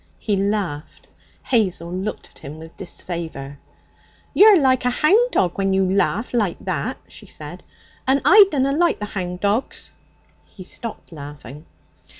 He 0.17 0.35
laughed. 0.35 1.05
Hazel 1.43 1.93
looked 1.93 2.31
at 2.31 2.39
him 2.39 2.57
with 2.57 2.75
disfavour. 2.75 3.59
'You're 4.33 4.59
like 4.59 4.83
a 4.83 4.89
hound 4.89 5.29
dog 5.29 5.59
when 5.59 5.73
you 5.73 5.85
laugh 5.85 6.33
like 6.33 6.57
to 6.57 6.63
that,' 6.63 6.97
she 7.07 7.27
said, 7.27 7.61
'and 8.07 8.19
I 8.25 8.45
dunna 8.49 8.71
like 8.71 8.97
the 8.97 9.05
hound 9.05 9.41
dogs.' 9.41 9.93
He 10.43 10.63
stopped 10.63 11.11
laughing. 11.11 11.67